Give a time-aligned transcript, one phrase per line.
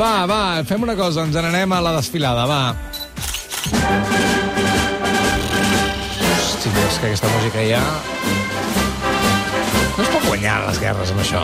[0.00, 2.60] Va, va, fem una cosa, ens n'anem a la desfilada, va.
[6.30, 7.82] Hosti, és que aquesta música ja...
[9.98, 11.42] No es pot guanyar les guerres amb això.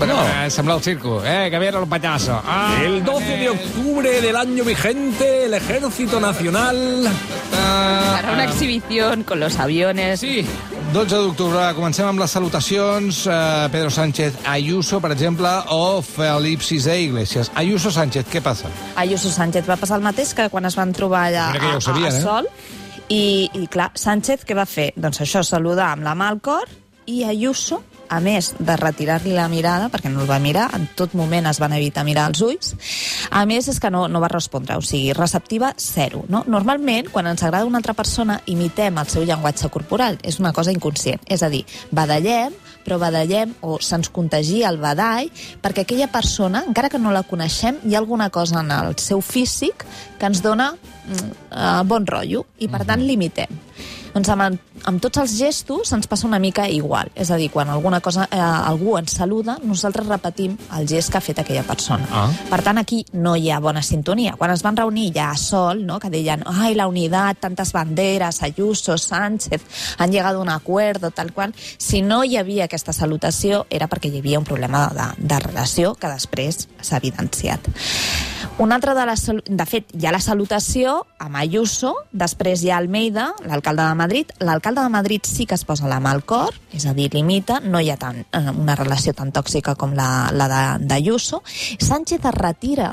[0.00, 0.18] Però, No.
[0.44, 2.36] eh, sembla el circo, eh, que viene el payaso.
[2.44, 7.08] Ah, El 12 de octubre del año vigente, el Ejército Nacional...
[7.56, 10.20] Ah, Para una exhibición con los aviones.
[10.20, 10.44] Sí,
[10.92, 11.62] 12 d'octubre.
[11.74, 13.24] Comencem amb les salutacions.
[13.26, 17.50] Eh, Pedro Sánchez Ayuso, per exemple, o Felip VI Iglesias.
[17.54, 18.70] Ayuso Sánchez, què passa?
[18.96, 21.74] Ayuso Sánchez va passar el mateix que quan es van trobar allà Mira que ja
[21.74, 22.18] ho a, sabien, a, eh?
[22.18, 22.48] a Sol.
[23.08, 24.92] I, I, clar, Sánchez què va fer?
[24.96, 26.70] Doncs això, saludar amb la mà al cor
[27.06, 31.14] i Ayuso, a més de retirar-li la mirada, perquè no el va mirar, en tot
[31.18, 32.74] moment es van evitar mirar els ulls,
[33.30, 36.24] a més és que no, no va respondre, o sigui, receptiva zero.
[36.28, 36.44] No?
[36.50, 40.18] Normalment, quan ens agrada una altra persona, imitem el seu llenguatge corporal.
[40.22, 41.22] És una cosa inconscient.
[41.30, 41.64] És a dir,
[41.94, 42.54] badallem,
[42.84, 45.30] però badallem o se'ns contagia el badall
[45.64, 49.24] perquè aquella persona, encara que no la coneixem, hi ha alguna cosa en el seu
[49.24, 49.86] físic
[50.20, 53.60] que ens dona mm, eh, bon rotllo i, per tant, l'imitem.
[54.14, 57.10] Doncs amb, amb tots els gestos ens passa una mica igual.
[57.18, 61.18] És a dir, quan alguna cosa, eh, algú ens saluda, nosaltres repetim el gest que
[61.18, 62.06] ha fet aquella persona.
[62.10, 62.28] Ah.
[62.50, 64.36] Per tant, aquí no hi ha bona sintonia.
[64.38, 65.98] Quan es van reunir ja a Sol, no?
[65.98, 69.62] que deien ai, la unitat, tantes banderes, Ayuso, Sánchez,
[69.98, 74.12] han llegat a un acuerdo, tal qual, si no hi havia aquesta salutació era perquè
[74.12, 77.66] hi havia un problema de, de relació que després s'ha evidenciat.
[78.56, 79.22] Una altra de les...
[79.50, 84.30] De fet, hi ha la salutació amb Ayuso, després hi ha Almeida, l'alcalde de Madrid.
[84.46, 87.58] L'alcalde de Madrid sí que es posa la mà al cor, és a dir, limita,
[87.64, 91.42] no hi ha tant, eh, una relació tan tòxica com la, la de- d'Ayuso.
[91.82, 92.92] Sánchez es retira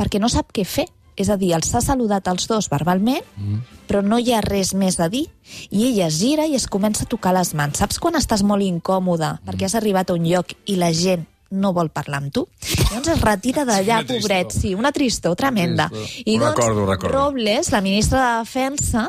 [0.00, 0.88] perquè no sap què fer.
[1.16, 3.60] És a dir, els ha saludat els dos verbalment, mm.
[3.88, 5.26] però no hi ha res més a dir.
[5.70, 7.78] I ella es gira i es comença a tocar les mans.
[7.80, 11.72] Saps quan estàs molt incòmode perquè has arribat a un lloc i la gent no
[11.76, 12.46] vol parlar amb tu?
[12.90, 14.22] Llavors es retira d'allà, Una tristor.
[14.22, 15.90] pobret, sí, una tristor tremenda.
[16.24, 17.16] I Ho doncs, recordo, recordo.
[17.18, 19.08] Robles, la ministra de Defensa,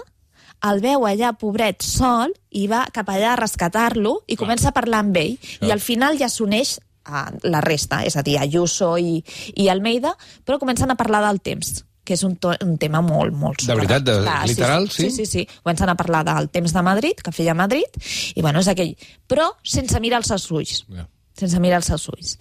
[0.71, 5.03] el veu allà, pobret, sol, i va cap allà a rescatar-lo i comença a parlar
[5.05, 5.35] amb ell.
[5.61, 9.23] I al final ja s'uneix a la resta, és a dir, Ayuso i,
[9.55, 13.33] i Almeida, però comencen a parlar del temps que és un, to, un tema molt,
[13.35, 13.65] molt...
[13.67, 15.09] De veritat, de- literal, sí?
[15.09, 15.09] sí?
[15.11, 15.59] Sí, sí, sí.
[15.61, 17.99] Comencen a parlar del temps de Madrid, que feia Madrid,
[18.33, 18.93] i bueno, és aquell...
[19.27, 21.03] Però sense mirar els seus ulls Ja.
[21.37, 22.35] Sense mirar els seus ulls.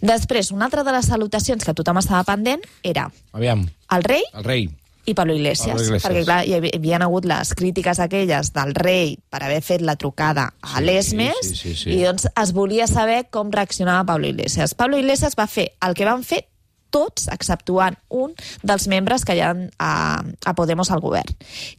[0.00, 4.44] Després, una altra de les salutacions que tothom estava pendent era Aviam, el rei el
[4.44, 4.68] rei.
[5.08, 6.04] i Pablo Iglesias, Pablo Iglesias.
[6.04, 10.50] perquè clar, hi havia hagut les crítiques aquelles del rei per haver fet la trucada
[10.60, 11.90] a Sí, l'Esmes sí, sí, sí.
[11.96, 14.74] i doncs es volia saber com reaccionava Pablo Iglesias.
[14.74, 16.44] Pablo Iglesias va fer el que van fer
[16.90, 18.30] tots, exceptuant un
[18.64, 19.90] dels membres que hi ha a,
[20.24, 21.34] a Podemos al govern,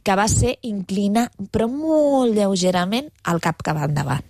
[0.06, 4.22] que va ser inclinar, però molt lleugerament, el cap cap endavant.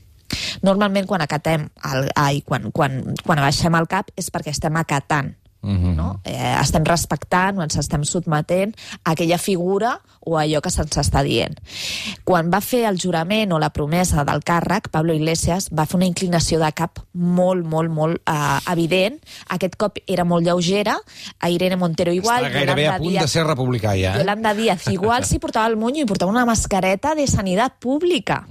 [0.63, 5.37] Normalment quan acatem, el, ai, quan, quan, quan abaixem el cap és perquè estem acatant
[5.63, 5.91] Mhm.
[5.95, 6.23] no?
[6.25, 8.73] eh, estem respectant o ens estem sotmetent
[9.05, 11.53] a aquella figura o a allò que se'ns està dient.
[12.25, 16.07] Quan va fer el jurament o la promesa del càrrec, Pablo Iglesias va fer una
[16.09, 19.19] inclinació de cap molt, molt, molt eh, evident.
[19.51, 20.97] Aquest cop era molt lleugera,
[21.41, 24.15] a Irene Montero igual, Està gairebé a Yolanda punt de Díaz- ser republicà, ja.
[24.15, 24.19] Eh?
[24.21, 28.47] Yolanda Díaz igual si portava el monyo i portava una mascareta de sanitat pública.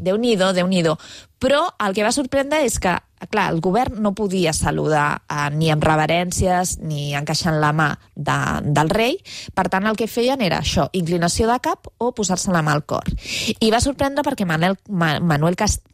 [0.00, 0.96] Déu nhi déu
[1.40, 2.92] Però el que va sorprendre és que,
[3.32, 8.36] clar, el govern no podia saludar eh, ni amb reverències ni encaixant la mà de,
[8.64, 9.16] del rei.
[9.56, 12.84] Per tant, el que feien era això, inclinació de cap o posar-se la mà al
[12.84, 13.08] cor.
[13.56, 15.86] I va sorprendre perquè Manel, Ma, Manuel Cast,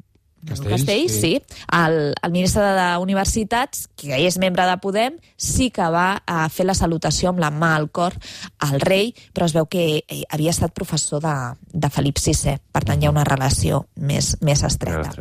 [0.47, 1.33] Castells, Castells, sí.
[1.37, 1.63] sí.
[1.73, 6.77] El, el ministre d'Universitats, que és membre de Podem, sí que va a fer la
[6.79, 8.17] salutació amb la mà al cor
[8.67, 11.35] al rei, però es veu que eh, havia estat professor de,
[11.73, 15.13] de Felip VI, per tant hi ha una relació més, més estreta.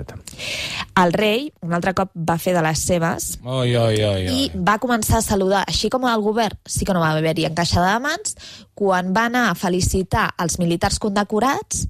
[1.01, 4.63] El rei, un altre cop, va fer de les seves Oi, oi, oi, i oi.
[4.67, 8.03] va començar a saludar, així com el govern sí que no va haver-hi encaixada de
[8.05, 8.35] mans,
[8.75, 11.85] quan va anar a felicitar els militars condecorats,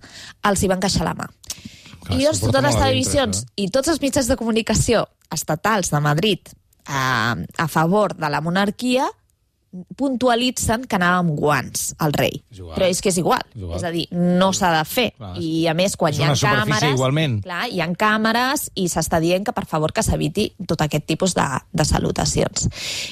[0.45, 1.28] els hi va encaixar la mà.
[2.06, 3.42] Clar, I doncs porta totes les televisions.
[3.42, 6.54] dintre, i tots els mitjans de comunicació estatals de Madrid
[6.86, 9.10] a, a favor de la monarquia
[10.00, 12.42] puntualitzen que anava amb guants al rei.
[12.51, 12.75] És igual.
[12.77, 13.44] Però és que és igual.
[13.54, 13.77] És igual.
[13.80, 15.07] És a dir, no s'ha de fer.
[15.18, 15.33] Clar.
[15.42, 16.94] I a més, quan És hi ha càmeres...
[16.95, 17.38] igualment.
[17.45, 21.36] Clar, hi ha càmeres i s'està dient que, per favor, que s'eviti tot aquest tipus
[21.38, 21.45] de,
[21.75, 22.68] de salutacions.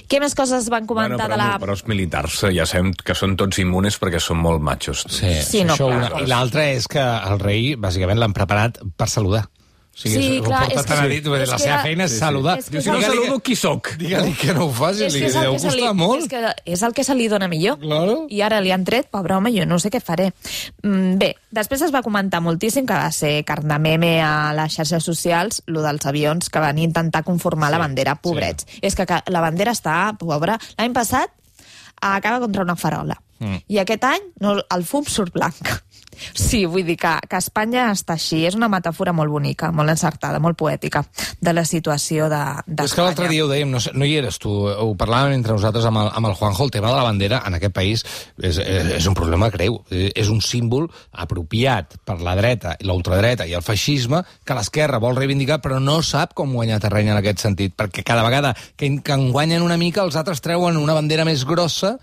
[0.10, 1.60] Què més coses van comentar Bueno, però, de la...
[1.62, 5.06] però els militars eh, ja sabem que són tots immunes perquè són molt machos.
[5.10, 6.12] Sí, Sí, no, això clar.
[6.14, 6.24] una.
[6.24, 9.46] I l'altre és que el rei, bàsicament, l'han preparat per saludar.
[9.94, 12.10] O sigui, Sí, ho clar, és tan que- a dit, és la seva feina és
[12.10, 12.20] Sí, sí.
[12.20, 12.58] saludar.
[12.58, 13.92] És que Jo si és no saludo, qui soc?
[14.02, 16.24] Digue-li que no ho faci, És li és deu se li, molt.
[16.24, 17.78] és, que és el que se li dona millor.
[17.80, 18.26] Claro.
[18.28, 20.34] I ara li han tret, pobre home, jo no sé què faré.
[20.82, 24.74] Mm, bé, després es va comentar moltíssim que va ser carn de meme a les
[24.74, 28.66] xarxes socials, lo dels avions que van intentar conformar la bandera, pobrets.
[28.82, 30.58] És que la bandera està, pobra.
[30.80, 31.30] L'any passat
[32.02, 33.22] acaba contra una farola.
[33.44, 33.64] Mm.
[33.76, 35.62] I aquest any no, el fum surt blanc.
[36.34, 38.44] Sí, vull dir que, que Espanya està així.
[38.48, 41.04] És una metàfora molt bonica, molt encertada, molt poètica
[41.44, 42.42] de la situació de,
[42.84, 45.88] és que l'altre dia ho dèiem, no, no hi eres tu, ho parlàvem entre nosaltres
[45.90, 48.06] amb el, amb el Juanjo, el tema de la bandera en aquest país
[48.38, 49.80] és, és, és un problema greu.
[49.90, 55.18] És un símbol apropiat per la dreta, la ultradreta i el feixisme que l'esquerra vol
[55.20, 59.16] reivindicar però no sap com guanyar terreny en aquest sentit, perquè cada vegada que, que
[59.18, 61.98] en guanyen una mica els altres treuen una bandera més grossa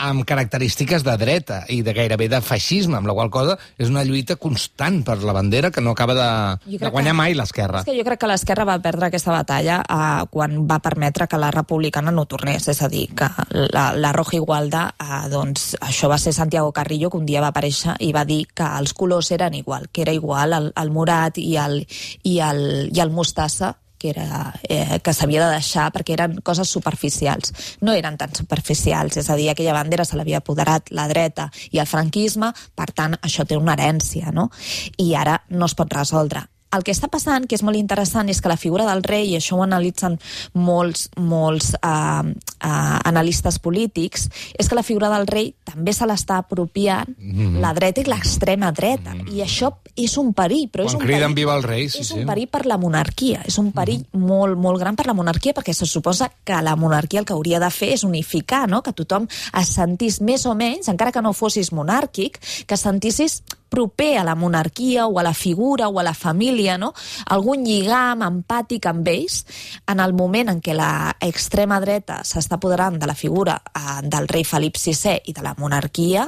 [0.00, 4.02] amb característiques de dreta i de gairebé de feixisme, amb la qual cosa és una
[4.04, 7.82] lluita constant per la bandera que no acaba de, de guanyar que- mai l'esquerra.
[7.84, 11.38] És que jo crec que l'esquerra va perdre aquesta batalla eh, quan va permetre que
[11.40, 12.68] la republicana no tornés.
[12.72, 17.10] És a dir, que la, la Roja Igualda, eh, doncs, això va ser Santiago Carrillo,
[17.10, 20.12] que un dia va aparèixer i va dir que els colors eren igual, que era
[20.16, 21.82] igual el, el morat i el,
[22.24, 26.72] i el, i el mostassa que, era, eh, que s'havia de deixar perquè eren coses
[26.72, 27.52] superficials.
[27.84, 31.82] No eren tan superficials, és a dir, aquella bandera se l'havia apoderat la dreta i
[31.82, 34.48] el franquisme, per tant, això té una herència, no?
[34.96, 36.46] I ara no es pot resoldre.
[36.70, 39.38] El que està passant, que és molt interessant, és que la figura del rei, i
[39.40, 40.18] això ho analitzen
[40.54, 46.38] molts, molts uh, uh, analistes polítics, és que la figura del rei també se l'està
[46.44, 47.32] apropiant mm.
[47.32, 47.60] -hmm.
[47.60, 49.14] la dreta i l'extrema dreta.
[49.14, 49.34] Mm -hmm.
[49.34, 52.00] I això és un perill, però és Quan un criden perill, viva el rei, sí,
[52.00, 52.14] és sí.
[52.14, 54.26] un perill per la monarquia, és un perill Mhm.
[54.26, 57.60] molt, molt gran per la monarquia, perquè se suposa que la monarquia el que hauria
[57.60, 58.82] de fer és unificar, no?
[58.82, 59.26] que tothom
[59.60, 64.34] es sentís més o menys, encara que no fossis monàrquic, que sentissis proper a la
[64.34, 66.92] monarquia o a la figura o a la família, no?
[67.30, 69.44] algun lligam empàtic amb ells,
[69.88, 74.28] en el moment en què la extrema dreta s'està apoderant de la figura eh, del
[74.28, 76.26] rei Felip VI i de la monarquia,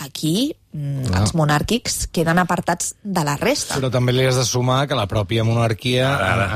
[0.00, 1.20] aquí mm, Ah.
[1.20, 3.76] els monàrquics queden apartats de la resta.
[3.76, 6.08] Però també li has de sumar que la pròpia monarquia,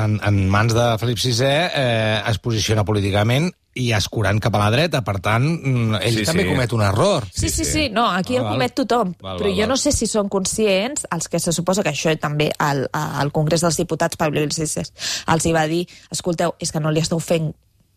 [0.05, 4.71] en, en mans de Felip VI, eh, es posiciona políticament i escurant cap a la
[4.73, 5.03] dreta.
[5.05, 6.49] Per tant, mm, ell Sí, també sí.
[6.51, 7.27] comet un error.
[7.33, 8.53] Sí, sí, sí, no, aquí Ah, el val.
[8.55, 9.69] comet tothom, Val, però val, jo val.
[9.69, 13.61] no sé si són conscients, els que se suposa que això també al, al Congrés
[13.61, 14.93] dels Diputats, Pablo Iglesias,
[15.29, 17.55] els hi va dir, escolteu, és que no li esteu fent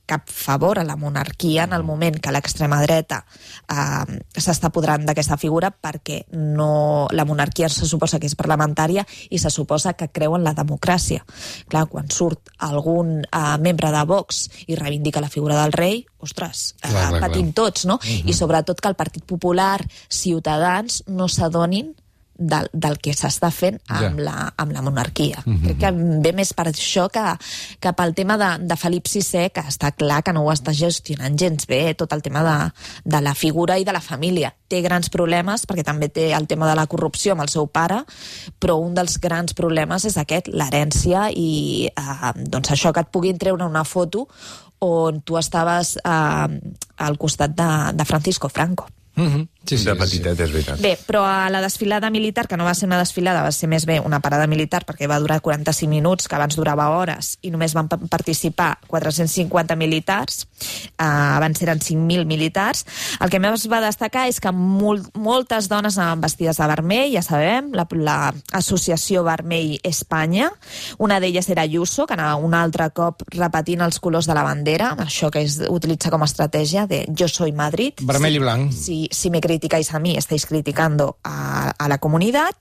[0.10, 3.22] cap favor a la monarquia en el moment que l'extrema dreta
[3.70, 9.40] eh, s'està apoderant d'aquesta figura perquè no, la monarquia se suposa que és parlamentària i
[9.42, 11.22] se suposa que creu en la democràcia.
[11.70, 16.74] Clar, quan surt algun eh, membre de Vox i reivindica la figura del rei, ostres,
[16.82, 18.00] eh, Clar, clar, patim tots, no?
[18.04, 19.80] I sobretot que el Partit Popular,
[20.10, 21.94] Ciutadans, no s'adonin
[22.40, 24.24] del, del que s'està fent amb, Ja.
[24.26, 25.44] la, amb la monarquia.
[25.44, 25.92] Crec que
[26.24, 27.24] ve més per això que,
[27.80, 31.36] que pel tema de, de Felip VI, que està clar que no ho està gestionant
[31.38, 32.58] gens bé, tot el tema de,
[33.04, 34.54] de la figura i de la família.
[34.70, 38.04] Té grans problemes, perquè també té el tema de la corrupció amb el seu pare,
[38.60, 43.38] però un dels grans problemes és aquest, l'herència i eh, doncs això que et puguin
[43.38, 44.28] treure una foto
[44.80, 46.60] on tu estaves eh,
[46.98, 48.88] al costat de, de Francisco Franco.
[49.16, 49.48] Mm -hmm.
[49.70, 50.04] Sí, sí, de sí, sí.
[50.24, 50.82] petitet, és veritat.
[50.84, 53.86] Bé, però a la desfilada militar, que no va ser una desfilada, va ser més
[53.86, 57.74] bé una parada militar, perquè va durar 45 minuts, que abans durava hores, i només
[57.78, 60.48] van pa- participar 450 militars,
[60.98, 62.86] eh, abans eren 5.000 militars.
[63.22, 67.22] El que més va destacar és que mol moltes dones anaven vestides de vermell, ja
[67.26, 67.72] sabem,
[68.54, 70.50] l'associació la, Vermell Espanya,
[70.98, 74.92] una d'elles era Ayuso, que anava un altre cop repetint els colors de la bandera,
[75.06, 78.02] això que es utilitza com a estratègia de jo soy Madrid.
[78.02, 78.74] Vermell i blanc.
[78.74, 82.56] Si, si me criticáis a mí, estáis criticando a, a la comunidad.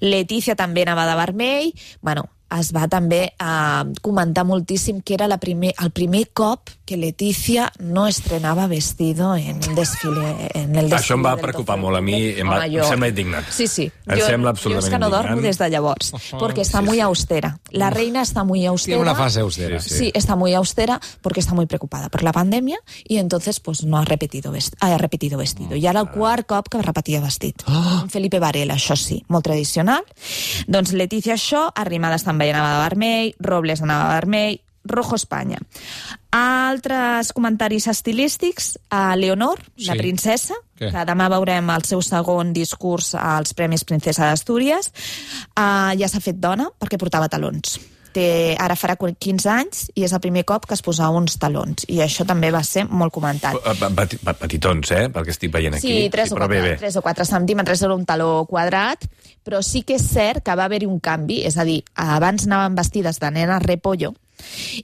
[0.00, 1.72] Leticia també anava de vermell.
[2.02, 2.28] Bueno,
[2.58, 7.70] es va també eh, comentar moltíssim que era la primer, el primer cop que Leticia
[7.78, 10.48] no estrenava vestido en un desfile.
[10.54, 12.78] En el desfile Això em va preocupar 12 de molt a mi, em va- Home,
[12.82, 13.46] em sembla indignant.
[13.50, 13.90] Sí, sí.
[14.06, 15.46] Em jo, sembla jo absolutament és que no dormo indignant.
[15.48, 17.00] des de llavors, porque está sí, muy sí.
[17.00, 17.58] austera.
[17.70, 18.96] La reina está muy austera.
[18.98, 19.80] Tiene una fase austera.
[19.80, 23.84] Sí, Sí, está muy austera porque está muy preocupada por la pandemia y entonces pues
[23.84, 25.76] no ha repetido, vest ha repetido vestido.
[25.76, 27.62] I ara el quart cop que repetia vestit.
[27.68, 28.04] Oh.
[28.10, 30.02] Felipe Varela, això sí, molt tradicional.
[30.66, 35.60] Doncs Letícia això, Arrimadas també anava de vermell, Robles anava de vermell, Rojo Espanya.
[36.32, 39.86] Altres comentaris estilístics, a Leonor, sí.
[39.86, 40.90] la princesa, Què?
[40.90, 44.90] que demà veurem el seu segon discurs als Premis Princesa d'Astúries,
[45.54, 47.78] uh, ja s'ha fet dona perquè portava talons.
[48.14, 48.26] Té,
[48.60, 51.86] ara farà 15 anys i és el primer cop que es posava uns talons.
[51.88, 53.56] I això també va ser molt comentat.
[54.40, 55.06] Petitons, eh?
[55.12, 55.88] Pel que estic veient aquí.
[55.88, 56.74] Sí, 3, o però 4, bé, bé.
[56.80, 59.06] 3 o 4 centímetres era un taló quadrat,
[59.42, 62.76] però sí que és cert que va haver-hi un canvi, és a dir, abans anaven
[62.78, 64.12] vestides de nena repollo,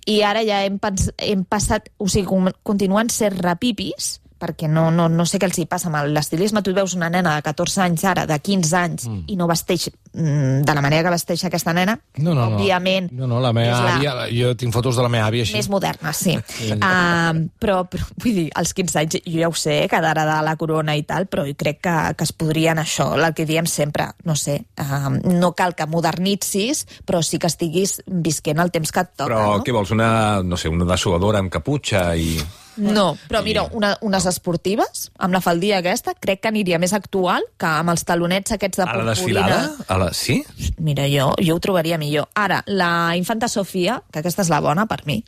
[0.07, 0.79] i ara ja hem,
[1.19, 5.67] hem passat, o sigui, continuen sent rapipis, perquè no, no, no sé què els hi
[5.71, 6.63] passa amb l'estilisme.
[6.63, 9.25] Tu veus una nena de 14 anys ara, de 15 anys, mm.
[9.33, 11.99] i no vesteix mm, de la manera que vesteix aquesta nena.
[12.19, 12.59] No, no, no.
[12.59, 13.11] Òbviament.
[13.13, 15.57] No, no, la meva la- àvia, jo tinc fotos de la meva àvia així.
[15.59, 16.37] més moderna, sí.
[16.39, 20.39] Uh, però, però, vull dir, als 15 anys, jo ja ho sé, que d'ara de
[20.47, 23.67] la corona i tal, però jo crec que, que es podrien això, el que diem
[23.69, 28.93] sempre, no sé, uh, no cal que modernitzis, però sí que estiguis visquent el temps
[28.93, 29.65] que et toca, Però no?
[29.65, 29.93] què vols?
[29.95, 30.09] Una,
[30.45, 32.39] no sé, una dessuadora amb caputxa i...
[32.79, 37.45] No, però mira, una, unes esportives, amb la faldilla aquesta, crec que aniria més actual
[37.59, 39.13] que amb els talonets aquests de A la purpurina.
[39.13, 39.87] desfilada?
[39.89, 40.11] A la...
[40.15, 40.39] Sí?
[40.79, 42.29] Mira, jo, jo ho trobaria millor.
[42.39, 45.19] Ara, la infanta Sofia, que aquesta és la bona per mi,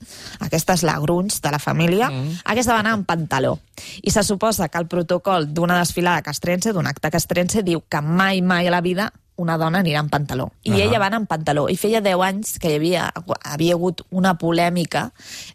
[0.40, 2.44] aquesta és la grunys de la família, mm.
[2.54, 3.56] aquesta va anar amb pantaló.
[4.02, 8.42] I se suposa que el protocol d'una desfilada castrense, d'un acte castrense, diu que mai,
[8.42, 10.50] mai a la vida una dona anirà amb pantaló.
[10.62, 10.82] I uh -huh.
[10.86, 11.68] ella va anar amb pantaló.
[11.68, 13.12] I feia 10 anys que hi havia,
[13.44, 15.12] havia hagut una polèmica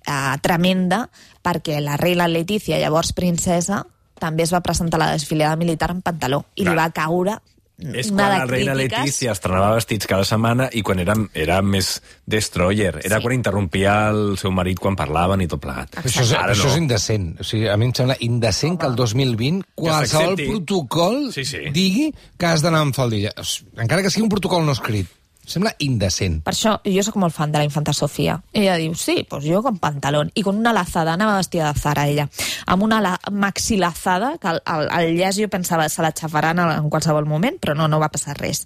[0.08, 1.10] eh, tremenda
[1.44, 3.86] perquè la reina Letícia, llavors princesa,
[4.20, 6.46] també es va presentar a la desfilada militar amb pantaló.
[6.56, 6.78] I li Clar.
[6.78, 7.40] va caure
[7.78, 9.00] És una quan la reina crítiques.
[9.00, 13.02] Letícia estrenava vestits cada setmana i quan era, era més destroyer.
[13.04, 13.22] Era Sí.
[13.24, 15.92] quan interrompia el seu marit quan parlaven i tot plegat.
[16.00, 16.72] Això, és, Ara això no.
[16.72, 17.28] és indecent.
[17.42, 21.58] O sigui, a mi em sembla indecent que el 2020 qualsevol protocol Sí, sí.
[21.74, 23.32] digui que has d'anar amb faldilla.
[23.78, 25.08] Encara que sigui un protocol no escrit.
[25.46, 26.40] Sembla indecent.
[26.44, 28.40] Per això, jo sóc molt fan de la infanta Sofia.
[28.54, 30.32] Ella diu, sí, pues jo con pantalón.
[30.34, 32.28] I con una lazada, anava vestida de Zara, ella.
[32.66, 36.60] Amb una la maxi lazada, que el, el, el llaç jo pensava se la xafaran
[36.60, 38.64] en, en qualsevol moment, però no, no va passar res.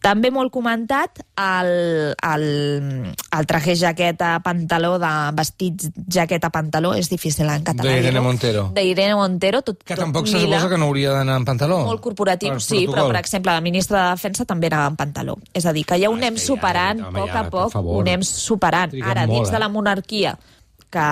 [0.00, 2.46] També molt comentat el, el,
[3.36, 7.90] el traje jaqueta pantaló, de vestit jaqueta pantaló, és difícil en català.
[7.90, 8.24] D'Irene dir-ho.
[8.24, 8.64] Montero.
[8.74, 11.82] D'Irene Montero, tot, Que tampoc se lila suposa que no hauria d'anar amb pantaló.
[11.84, 13.12] molt corporatiu, sí, però, protocol.
[13.12, 15.36] per exemple, la ministra de Defensa també anava amb pantaló.
[15.52, 17.50] És a dir, que ja ho Ah, anem ja, superant, home, a poc ja, a
[17.50, 18.94] poc, ho anem superant.
[19.02, 19.52] Ara, dins eh?
[19.52, 20.36] de la monarquia,
[20.92, 21.06] que,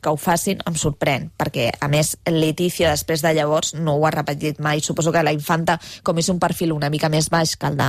[0.00, 4.12] que ho facin em sorprèn, perquè, a més, Letícia, després de llavors, no ho ha
[4.14, 4.80] repetit mai.
[4.80, 7.88] Suposo que la infanta, com és un perfil una mica més baix que el de,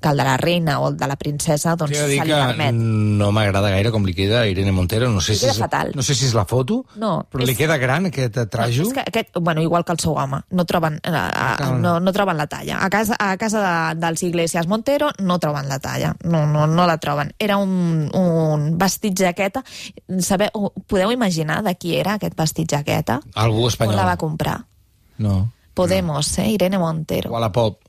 [0.00, 2.72] que el de la reina o el de la princesa, doncs se li que permet.
[2.74, 5.10] no m'agrada gaire com li queda a Irene Montero.
[5.12, 5.92] No sé, Li si és, fatal.
[5.94, 8.82] no sé si és la foto, No, però és- li queda gran aquest trajo.
[8.88, 12.12] És que aquest, bueno, igual que el seu home, no troben, eh, eh, no, no
[12.12, 12.78] troben la talla.
[12.84, 13.60] A casa, a casa
[13.94, 17.34] de, dels Iglesias Montero no troben la talla, no, no, no la troben.
[17.38, 19.62] Era un, un vestit jaqueta.
[20.20, 20.50] Sabeu,
[20.86, 23.20] podeu imaginar de qui era aquest vestit jaqueta?
[23.34, 23.96] Algú On espanyol.
[23.96, 24.66] la va comprar?
[25.18, 25.50] No.
[25.74, 26.50] Podemos, eh?
[26.54, 27.30] Irene Montero.
[27.32, 27.80] Wallapop.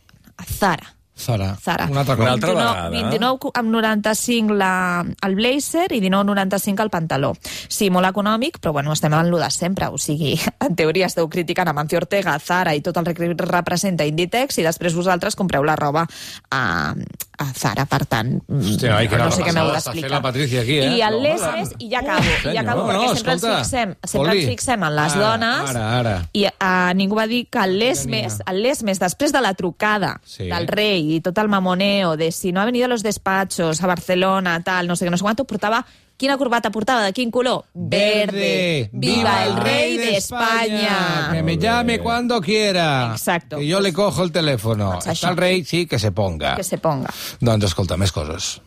[0.60, 0.94] Zara.
[1.17, 1.55] Zara.
[1.63, 1.88] Zara.
[1.89, 2.34] Una altra Una cosa.
[2.34, 2.89] altra 29, vegada.
[2.89, 7.34] 29 amb 95 la, el blazer i 19,95 el pantaló.
[7.69, 9.88] Sí, molt econòmic, però bueno, estem en lo de sempre.
[9.88, 14.05] O sigui, en teoria esteu criticant a Mancio Ortega, Zara i tot el que representa
[14.05, 16.05] Inditex i després vosaltres compreu la roba
[16.51, 17.86] a, a Zara.
[17.86, 20.12] Per tant, Hòstia, ai, que no sé què m'heu d'explicar.
[20.17, 20.91] la Patricia aquí, eh?
[20.98, 23.43] I el No, Lesmes, i ja acabo, i ja acabo, No, perquè no, sempre, ens
[23.43, 26.15] escolta, fixem, sempre ens fixem en les Ara, dones ara, ara.
[26.34, 30.50] i uh, ningú va dir que el Lesmes, el Lesmes, després de la trucada Sí.
[30.51, 33.88] del rei i tot el mamoneo de si no ha venido a los despachos a
[33.88, 35.85] Barcelona, tal, no sé què, no sé quanto, portava...
[36.15, 37.03] Quina corbata portava?
[37.03, 37.65] De quin color?
[37.74, 38.89] Verde.
[38.93, 41.27] Viva el rei de España.
[41.33, 43.12] Que me llame cuando quiera.
[43.12, 43.57] Exacto.
[43.57, 44.91] Que yo le cojo el teléfono.
[44.93, 46.55] Doncs Está el rei, sí, que se ponga.
[46.55, 47.12] Que se ponga.
[47.41, 48.62] Doncs escolta, més coses.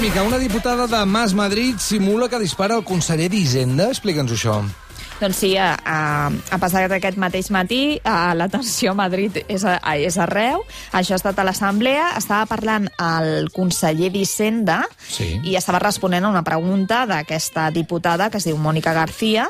[0.00, 0.22] Polèmica.
[0.22, 3.90] Una diputada de Mas Madrid simula que dispara el conseller d'Hisenda.
[3.92, 4.54] Explica'ns això.
[5.20, 9.64] Doncs sí, a, a, a passar d'aquest mateix matí, a la tensió a Madrid és,
[9.68, 10.62] a, és arreu.
[10.96, 12.14] Això ha estat a l'Assemblea.
[12.16, 15.40] Estava parlant el conseller d'Hisenda Sí.
[15.44, 19.48] i estava responent a una pregunta d'aquesta diputada que es diu Mònica García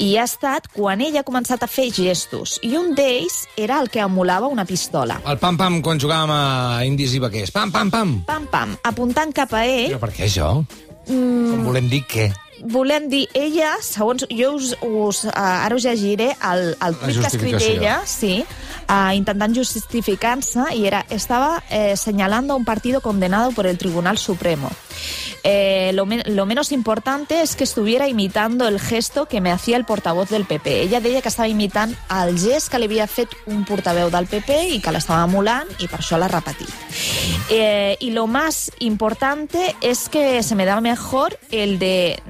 [0.00, 2.58] i ha estat quan ella ha començat a fer gestos.
[2.66, 5.20] I un d'ells era el que emulava una pistola.
[5.24, 7.52] El pam-pam quan jugàvem a Indis i Vaquers.
[7.54, 8.14] Pam, pam, pam.
[8.28, 10.52] Pam, pam, apuntant cap a ell, Però per què això?
[11.08, 11.50] Mm.
[11.54, 12.28] Com volem dir què?
[12.62, 17.24] Volem dir, ella, segons jo us, us uh, ara us llegiré el, el tuit que
[17.24, 18.44] ha escrit ella, sí,
[18.88, 24.18] uh, intentant justificar-se, i era, estaba eh, señalando a un partido condenado por el Tribunal
[24.18, 24.70] Supremo.
[25.42, 29.78] Eh, lo, me- lo menos importante es que estuviera imitando el gesto que me hacía
[29.78, 30.82] el portavoz del PP.
[30.82, 34.58] Ella deia que estava imitant el gest que li havia fet un portaveu del PP
[34.76, 36.68] i que l'estava emulant i per això l'ha repetit.
[37.48, 42.20] Eh, y lo más importante es que se me da mejor el de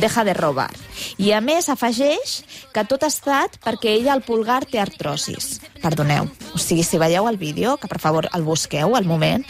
[0.00, 0.70] deja de robar.
[1.18, 2.40] I a més afegeix
[2.74, 5.58] que tot ha estat perquè ella al pulgar té artrosis.
[5.82, 6.28] Perdoneu.
[6.54, 9.44] O sigui, si veieu el vídeo, que per favor el busqueu al moment,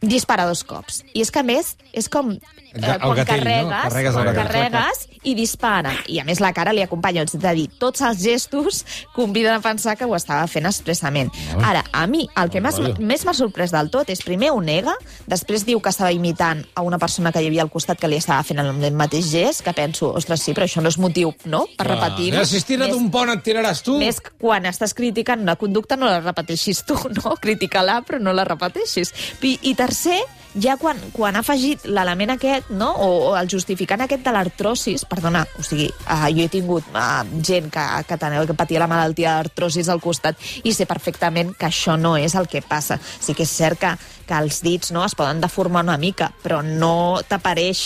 [0.00, 1.04] dispara dos cops.
[1.12, 2.36] I és que a més és com
[2.74, 3.44] El ga- el quan gatell, no?
[3.44, 5.92] carregues, Carregues el quan carregues i dispara.
[6.08, 7.22] I a més la cara li acompanya.
[7.22, 8.84] És a dir, tots els gestos
[9.14, 11.30] conviden a pensar que ho estava fent expressament.
[11.62, 12.94] Ara, a mi el que m'ha- Vaja.
[13.00, 14.94] més m'ha sorprès del tot és primer ho nega,
[15.26, 18.16] després diu que estava imitant a una persona que hi havia al costat que li
[18.16, 21.66] estava fent el mateix gest, que penso, ostres, sí, però això no és motiu, no?,
[21.76, 22.40] per repetir-ho.
[22.40, 23.98] Ah, Si es tira d'un pont et tiraràs tu.
[23.98, 27.36] més quan estàs criticant una conducta no la repeteixis tu, no?
[27.40, 29.12] Critica-la, però no la repeteixis.
[29.42, 30.20] I, i tercer,
[30.58, 32.90] ja quan, quan ha afegit l'element aquest, no?
[32.98, 37.22] o, o el justificant aquest de l'artrosis, perdona, o sigui, uh, jo he tingut uh,
[37.46, 41.68] gent que, que, tenia, que patia la malaltia d'artrosis al costat i sé perfectament que
[41.70, 42.98] això no és el que passa.
[42.98, 43.94] Sí que és cert que,
[44.30, 47.82] que els dits no, es poden deformar una mica, però no t'apareix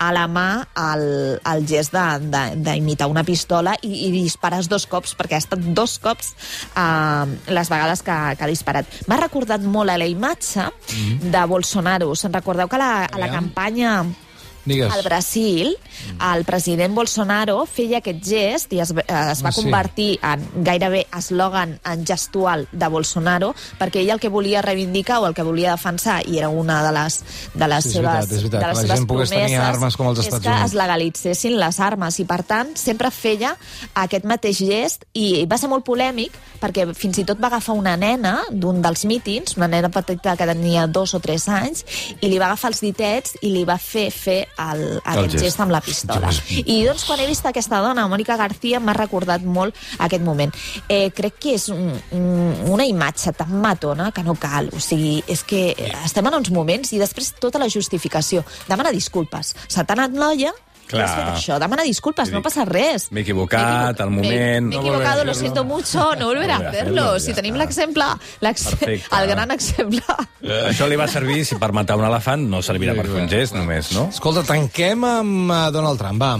[0.00, 0.46] a la mà
[0.78, 1.04] el,
[1.52, 6.32] el gest d'imitar una pistola i, i dispares dos cops, perquè ha estat dos cops
[6.72, 9.00] uh, les vegades que, que ha disparat.
[9.10, 10.70] M'ha recordat molt a la imatge
[11.22, 12.14] de Bolsonaro.
[12.16, 13.98] Se'n recordeu que la, a la campanya
[14.64, 14.92] Digues.
[14.92, 15.76] al Brasil,
[16.34, 19.62] el president Bolsonaro feia aquest gest i es, eh, es va Ah, sí.
[19.62, 25.26] convertir en gairebé eslògan en gestual de Bolsonaro perquè ell el que volia reivindicar o
[25.26, 28.60] el que volia defensar, i era una de les, de les Sí, seves, veritat, veritat,
[28.60, 30.64] de les seves promeses, armes com als és Estats que Units.
[30.66, 33.56] es legalitzessin les armes i, per tant, sempre feia
[33.94, 37.96] aquest mateix gest i va ser molt polèmic perquè fins i tot va agafar una
[37.96, 41.84] nena d'un dels mítings, una nena petita que tenia dos o tres anys,
[42.20, 45.44] i li va agafar els ditets i li va fer fer el, aquest gest.
[45.44, 46.32] gest amb la pistola.
[46.64, 50.52] I doncs quan he vist aquesta dona, Mònica García, m'ha recordat molt aquest moment.
[50.88, 52.26] Eh, crec que és un, un,
[52.72, 54.70] una imatge tan matona que no cal.
[54.76, 55.70] O sigui, és que
[56.04, 58.44] estem en uns moments i després tota la justificació.
[58.68, 59.54] Demana disculpes.
[59.68, 60.52] Se t'ha anat l'olla
[60.92, 61.08] Clar.
[61.08, 61.58] has fet això.
[61.58, 62.34] Demana disculpes, Sí.
[62.34, 63.10] no passa res.
[63.10, 64.66] M'he equivocat, M'he al moment.
[64.68, 67.18] Me he No lo siento mucho, no volveré a hacerlo.
[67.18, 68.04] Si ja tenim l'exemple,
[69.20, 70.02] el gran exemple.
[70.42, 73.54] Això li va servir, si per matar un elefant, no servirà per fer un gest,
[73.54, 74.08] només, no?
[74.12, 76.36] Escolta, tanquem amb uh, Donald Trump, va.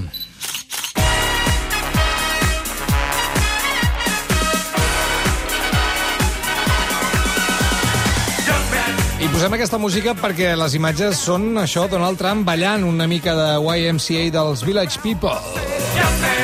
[9.43, 14.29] Posem aquesta música perquè les imatges són això, Donald Trump ballant una mica de YMCA
[14.31, 15.35] dels Village People.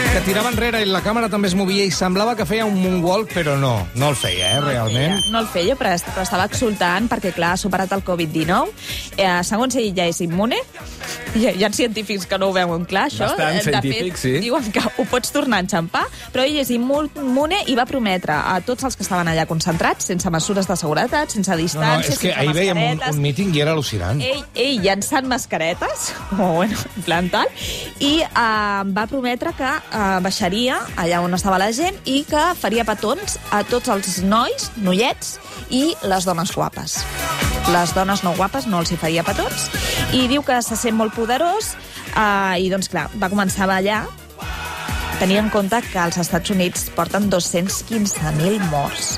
[0.08, 3.30] Que tirava enrere i la càmera també es movia i semblava que feia un moonwalk,
[3.36, 5.14] però no, no el feia, eh, realment.
[5.30, 8.72] No el feia, però, est- però estava exultant perquè, clar, ha superat el Covid-19.
[9.14, 10.58] Eh, segons ell, ja és immune.
[11.38, 13.28] Hi ha, hi ha científics que no ho veuen clar, això.
[13.28, 14.40] Bastant Eh, de científics, fet, sí.
[14.42, 18.58] Diuen que ho pots tornar a enxampar, però ell és immune i va prometre a
[18.66, 22.18] tots els que estaven allà concentrats, sense mesures de seguretat, sense No, no, distància, és
[22.18, 24.20] que sense ahir veiem un, un míting i era al·lucinant.
[24.22, 27.46] ell, ell llançant mascaretes, o bueno, en plan tal,
[28.00, 32.86] i uh, va prometre que uh, baixaria allà on estava la gent i que faria
[32.88, 35.38] petons a tots els nois, noiets
[35.70, 36.98] i les dones guapes.
[37.68, 39.68] Les dones no guapes no els hi faria petons
[40.16, 41.74] i diu que se sent molt poderós
[42.14, 44.00] uh, i doncs clar, va començar a ballar
[45.20, 49.16] tenir en compte que als Estats Units porten 215.000 morts.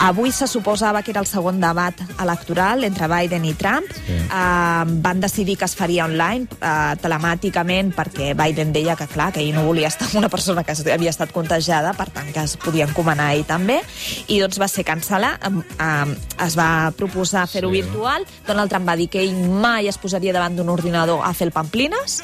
[0.00, 3.84] Avui se suposava que era el segon debat electoral entre Biden i Trump.
[4.06, 4.16] Sí.
[4.30, 9.42] Uh, van decidir que es faria online, uh, telemàticament, perquè Biden deia que, clar, que
[9.42, 12.56] ell no volia estar amb una persona que havia estat contagiada, per tant, que es
[12.56, 13.80] podia encomanar ell també,
[14.28, 15.34] i doncs va ser cancel·lar.
[15.46, 16.14] Um, um,
[16.46, 17.82] es va proposar fer-ho Sí.
[17.82, 18.24] virtual.
[18.46, 21.52] Donald Trump va dir que ell mai es posaria davant d'un ordinador a fer el
[21.52, 22.22] pamplines,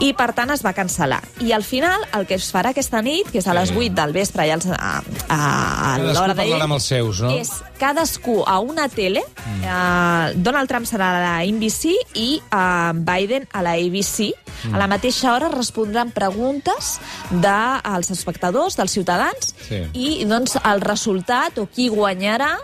[0.00, 1.22] i per tant es va cancel·lar.
[1.40, 4.12] I al final, el que es farà aquesta nit, que és a les 8 del
[4.12, 6.38] vespre, ja els, a, a, a Cadascú l'hora els
[6.94, 7.32] seus, no?
[7.34, 9.22] és cadascú a una tele.
[9.44, 9.62] Mm.
[9.66, 14.30] Uh, Donald Trump serà a la NBC i uh, Biden a la ABC.
[14.64, 14.74] Mm.
[14.74, 16.94] A la mateixa hora respondran preguntes
[17.30, 19.80] dels espectadors, dels ciutadans, Sí.
[19.94, 22.54] i doncs el resultat o qui guanyarà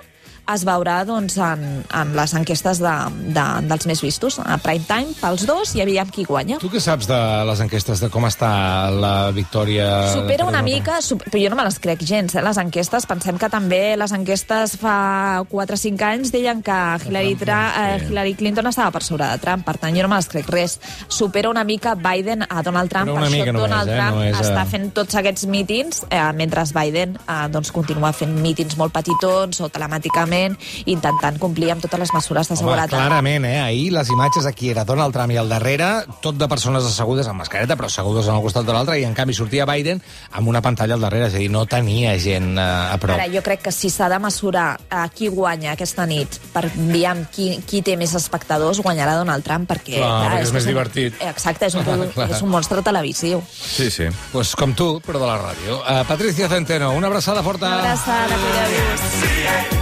[0.55, 2.95] es veurà doncs, en, en les enquestes de,
[3.37, 6.61] de, dels més vistos, a prime time pels dos, i aviam qui guanya.
[6.63, 8.51] Tu què saps de les enquestes, de com està
[8.95, 9.89] la victòria...
[10.15, 13.07] Supera una mica, sup però jo no me les crec gens, eh, les enquestes.
[13.11, 18.01] Pensem que també les enquestes fa 4 o 5 anys deien que Hillary, Tra eh,
[18.09, 20.79] Hillary Clinton estava per sobre de Trump, per tant jo no me les crec res.
[21.09, 24.35] Supera una mica Biden a Donald Trump, per això només, Donald eh, Trump no és,
[24.35, 28.95] eh, està fent tots aquests mítings, eh, mentre Biden eh, doncs, continua fent mítings molt
[28.95, 32.91] petitons o telemàticament escrupolosament, intentant complir amb totes les mesures de Home, seguretat.
[32.91, 33.61] clarament, eh?
[33.61, 37.39] Ahir les imatges aquí era Donald Trump i al darrere, tot de persones assegudes amb
[37.41, 40.01] mascareta, però assegudes en al costat de l'altre, i en canvi sortia Biden
[40.33, 43.17] amb una pantalla al darrere, és a dir, no tenia gent eh, a prop.
[43.19, 47.17] Ara, jo crec que si s'ha de mesurar a qui guanya aquesta nit per enviar
[47.33, 49.99] qui, qui té més espectadors, guanyarà Donald Trump, perquè...
[49.99, 51.15] Clar, perquè és que més un- divertit.
[51.21, 52.31] Exacte, és un, Clar, clar.
[52.31, 53.43] és un monstre televisiu.
[53.51, 54.09] Sí, sí.
[54.33, 55.81] Pues com tu, però de la ràdio.
[55.81, 57.67] Uh, Patricia Centeno, una abraçada forta.
[57.67, 59.80] Una abraçada, cuideu-vos.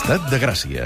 [0.00, 0.84] Estat de Gràcia.